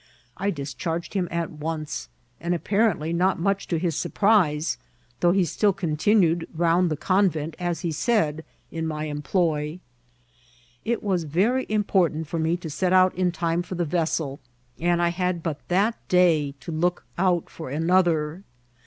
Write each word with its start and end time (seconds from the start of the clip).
I 0.35 0.49
dis 0.49 0.73
charged 0.73 1.13
him 1.13 1.27
at 1.29 1.51
once, 1.51 2.09
and 2.39 2.55
apparently 2.55 3.13
not 3.13 3.37
much 3.37 3.67
to 3.67 3.77
his 3.77 3.95
surprise, 3.95 4.79
though 5.19 5.31
he 5.31 5.45
still 5.45 5.73
continued 5.73 6.47
round 6.55 6.89
the 6.89 6.97
conTcnt, 6.97 7.53
as 7.59 7.81
he 7.81 7.91
said, 7.91 8.43
in 8.71 8.87
my 8.87 9.03
employ. 9.03 9.79
It 10.83 11.03
was 11.03 11.25
very 11.25 11.67
important 11.69 12.25
for 12.27 12.39
me 12.39 12.57
to 12.57 12.69
set 12.71 12.93
out 12.93 13.13
in 13.13 13.31
time 13.31 13.61
for 13.61 13.75
the 13.75 13.85
vessel, 13.85 14.39
and 14.79 15.03
I 15.03 15.09
had 15.09 15.43
but 15.43 15.59
that 15.67 15.97
day 16.09 16.55
to 16.61 16.71
look 16.71 17.05
out 17.19 17.47
for 17.47 17.69
another. 17.69 18.41